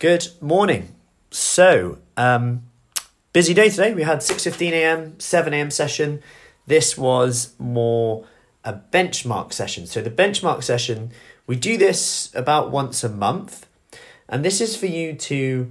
[0.00, 0.94] Good morning.
[1.30, 2.62] So, um,
[3.34, 3.92] busy day today.
[3.92, 5.70] We had 6.15 a.m., 7 a.m.
[5.70, 6.22] session.
[6.66, 8.24] This was more
[8.64, 9.86] a benchmark session.
[9.86, 11.10] So the benchmark session,
[11.46, 13.66] we do this about once a month.
[14.26, 15.70] And this is for you to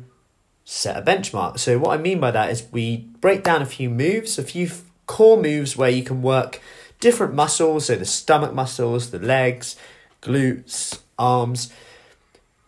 [0.63, 1.57] set a benchmark.
[1.57, 4.69] So what I mean by that is we break down a few moves, a few
[5.07, 6.61] core moves where you can work
[6.99, 9.75] different muscles, so the stomach muscles, the legs,
[10.21, 11.73] glutes, arms,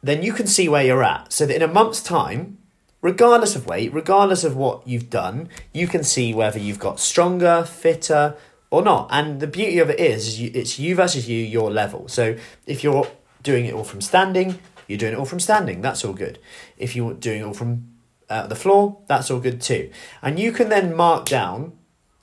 [0.04, 1.32] then you can see where you're at.
[1.32, 2.58] So that in a month's time,
[3.02, 7.64] regardless of weight, regardless of what you've done, you can see whether you've got stronger,
[7.64, 8.36] fitter,
[8.70, 9.09] or not.
[9.12, 12.08] And the beauty of it is, is you, it's you versus you, your level.
[12.08, 13.08] So if you're
[13.44, 15.82] doing it all from standing, you're doing it all from standing.
[15.82, 16.40] That's all good.
[16.78, 17.88] If you're doing it all from
[18.30, 19.92] uh, the floor, that's all good too.
[20.22, 21.73] And you can then mark down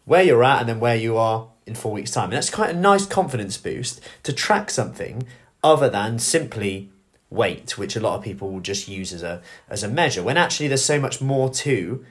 [0.05, 2.24] where you're at and then where you are in four weeks' time.
[2.24, 5.27] And that's quite a nice confidence boost to track something
[5.62, 6.91] other than simply
[7.30, 10.23] weight, which a lot of people will just use as a as a measure.
[10.23, 12.05] When actually there's so much more to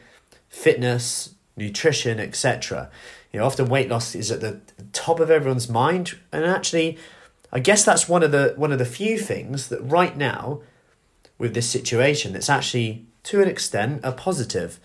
[0.49, 2.89] fitness, nutrition, etc.
[3.31, 4.61] You know, often weight loss is at the
[4.93, 6.97] top of everyone's mind, and actually,
[7.51, 10.61] I guess that's one of the one of the few things that right now,
[11.37, 14.79] with this situation, that's actually to an extent a positive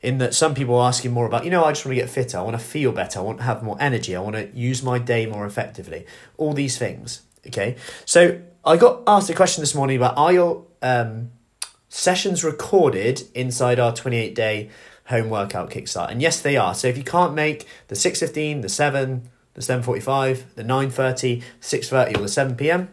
[0.00, 2.10] in that some people are asking more about, you know, I just want to get
[2.10, 4.48] fitter, I want to feel better, I want to have more energy, I want to
[4.56, 6.06] use my day more effectively.
[6.36, 7.22] All these things.
[7.48, 7.76] Okay.
[8.04, 11.30] So I got asked a question this morning about are your um,
[11.88, 14.70] sessions recorded inside our 28 day
[15.06, 16.10] home workout kickstart?
[16.10, 16.74] And yes, they are.
[16.74, 22.22] So if you can't make the 6.15, the 7, the 7.45, the 9.30, 6.30 or
[22.22, 22.88] the 7 p.m.,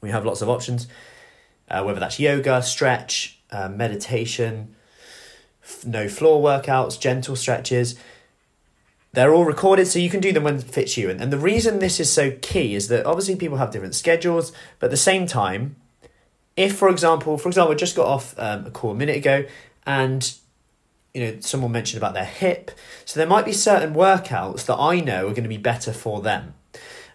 [0.00, 0.86] we have lots of options,
[1.68, 4.76] uh, whether that's yoga, stretch, uh, meditation,
[5.84, 7.98] no floor workouts, gentle stretches.
[9.12, 11.08] They're all recorded, so you can do them when it fits you.
[11.08, 14.52] And, and the reason this is so key is that obviously people have different schedules,
[14.78, 15.76] but at the same time,
[16.56, 19.46] if, for example, for example, I just got off um, a call a minute ago
[19.86, 20.34] and
[21.14, 22.70] you know someone mentioned about their hip
[23.06, 26.20] so there might be certain workouts that i know are going to be better for
[26.20, 26.52] them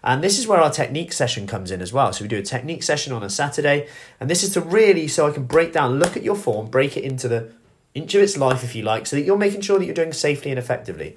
[0.02, 2.42] and this is where our technique session comes in as well so we do a
[2.42, 3.88] technique session on a saturday
[4.18, 6.96] and this is to really so i can break down look at your form break
[6.96, 7.48] it into the
[7.94, 10.50] into its life, if you like, so that you're making sure that you're doing safely
[10.50, 11.16] and effectively.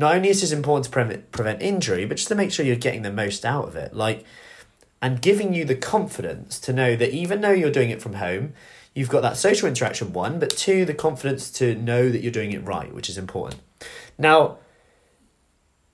[0.00, 2.74] Not only is this important to prevent, prevent injury, but just to make sure you're
[2.74, 3.94] getting the most out of it.
[3.94, 4.24] Like,
[5.02, 8.54] and giving you the confidence to know that even though you're doing it from home,
[8.94, 12.52] you've got that social interaction, one, but two, the confidence to know that you're doing
[12.52, 13.60] it right, which is important.
[14.16, 14.56] Now,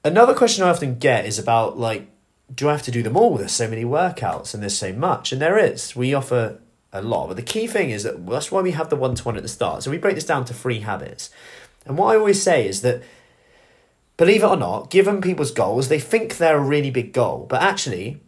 [0.04, 2.06] another question I often get is about like,
[2.54, 3.36] do I have to do them all?
[3.36, 5.32] There's so many workouts and there's so much.
[5.32, 5.96] And there is.
[5.96, 6.60] We offer
[6.92, 7.26] a lot.
[7.26, 9.42] But the key thing is that that's why we have the one to one at
[9.42, 9.82] the start.
[9.82, 11.30] So we break this down to three habits.
[11.84, 13.02] And what I always say is that,
[14.16, 17.46] believe it or not, given people's goals, they think they're a really big goal.
[17.48, 18.20] But actually,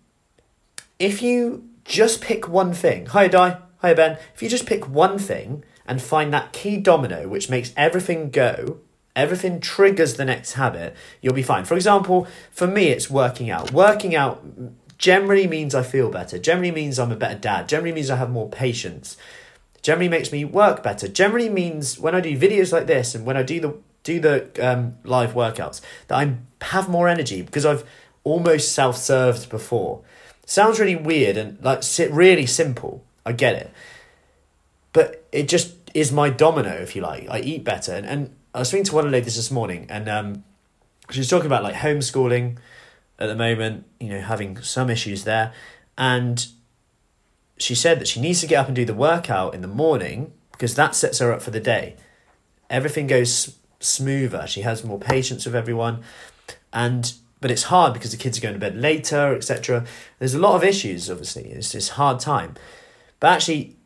[0.98, 5.18] if you just pick one thing, hi Di, hi Ben, if you just pick one
[5.18, 8.80] thing and find that key domino which makes everything go,
[9.16, 11.64] everything triggers the next habit, you'll be fine.
[11.64, 13.72] For example, for me, it's working out.
[13.72, 14.44] Working out
[14.98, 18.30] generally means I feel better, generally means I'm a better dad, generally means I have
[18.30, 19.16] more patience,
[19.80, 23.36] generally makes me work better, generally means when I do videos like this and when
[23.36, 23.74] I do the
[24.08, 27.84] do the um, live workouts that I have more energy because I've
[28.24, 30.02] almost self-served before.
[30.46, 33.04] Sounds really weird and like really simple.
[33.26, 33.70] I get it.
[34.94, 37.28] But it just is my domino, if you like.
[37.28, 37.92] I eat better.
[37.92, 40.44] And, and I was speaking to one of the ladies this morning and um,
[41.10, 42.56] she was talking about like homeschooling
[43.18, 45.52] at the moment, you know, having some issues there.
[45.98, 46.46] And
[47.58, 50.32] she said that she needs to get up and do the workout in the morning
[50.52, 51.96] because that sets her up for the day.
[52.70, 54.46] Everything goes smoother.
[54.46, 56.02] She has more patience with everyone.
[56.72, 59.84] And but it's hard because the kids are going to bed later, etc.
[60.18, 61.50] There's a lot of issues, obviously.
[61.50, 62.54] It's this hard time.
[63.20, 63.76] But actually,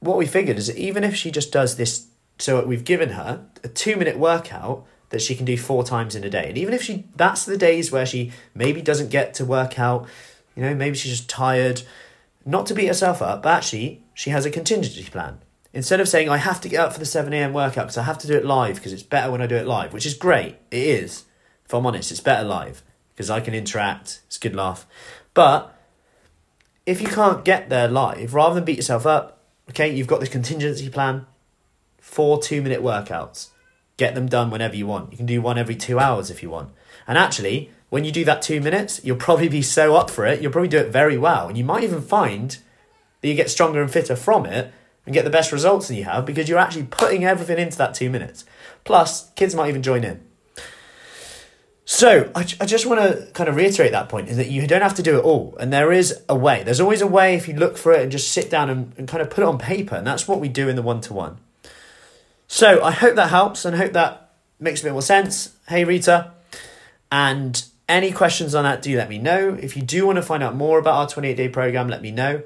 [0.00, 2.06] what we figured is that even if she just does this,
[2.38, 6.24] so we've given her a two minute workout that she can do four times in
[6.24, 6.48] a day.
[6.48, 10.08] And even if she that's the days where she maybe doesn't get to work out,
[10.56, 11.82] you know, maybe she's just tired,
[12.46, 15.38] not to beat herself up, but actually she has a contingency plan.
[15.72, 17.52] Instead of saying I have to get up for the 7 a.m.
[17.52, 19.66] workout because I have to do it live because it's better when I do it
[19.66, 20.56] live, which is great.
[20.70, 21.24] It is.
[21.64, 22.82] If I'm honest, it's better live
[23.14, 24.20] because I can interact.
[24.26, 24.86] It's good laugh.
[25.34, 25.74] But
[26.84, 30.28] if you can't get there live, rather than beat yourself up, okay, you've got this
[30.28, 31.26] contingency plan,
[31.98, 33.48] four two minute workouts
[33.96, 35.12] Get them done whenever you want.
[35.12, 36.70] You can do one every two hours if you want.
[37.06, 40.40] And actually, when you do that two minutes, you'll probably be so up for it,
[40.40, 41.48] you'll probably do it very well.
[41.48, 42.58] And you might even find
[43.20, 44.72] that you get stronger and fitter from it
[45.04, 47.94] and get the best results that you have because you're actually putting everything into that
[47.94, 48.44] two minutes.
[48.84, 50.24] Plus, kids might even join in.
[51.84, 54.82] So I, I just want to kind of reiterate that point is that you don't
[54.82, 56.62] have to do it all, and there is a way.
[56.62, 59.08] There's always a way if you look for it and just sit down and, and
[59.08, 61.12] kind of put it on paper, and that's what we do in the one to
[61.12, 61.38] one.
[62.46, 65.56] So I hope that helps, and hope that makes a bit more sense.
[65.68, 66.32] Hey Rita,
[67.10, 69.58] and any questions on that, do let me know.
[69.60, 72.12] If you do want to find out more about our 28 day program, let me
[72.12, 72.42] know.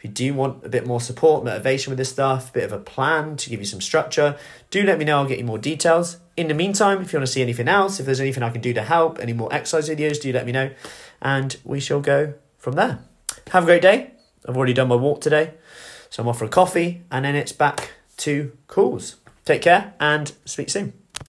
[0.00, 2.72] If you do want a bit more support, motivation with this stuff, a bit of
[2.72, 4.38] a plan to give you some structure,
[4.70, 5.18] do let me know.
[5.18, 6.16] I'll get you more details.
[6.38, 8.62] In the meantime, if you want to see anything else, if there's anything I can
[8.62, 10.70] do to help, any more exercise videos, do let me know.
[11.20, 13.00] And we shall go from there.
[13.50, 14.12] Have a great day.
[14.48, 15.52] I've already done my walk today.
[16.08, 19.16] So I'm off for a coffee and then it's back to calls.
[19.44, 20.99] Take care and speak soon.